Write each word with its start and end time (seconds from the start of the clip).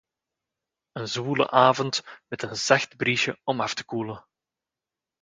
Een 0.91 1.07
zwoele 1.07 1.49
avond 1.49 2.03
met 2.27 2.43
een 2.43 2.55
zacht 2.55 2.95
briesje 2.95 3.39
om 3.43 3.61
af 3.61 3.73
te 3.73 3.85
koelen. 3.85 4.25